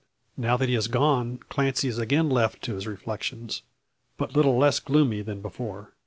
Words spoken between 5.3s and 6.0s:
before.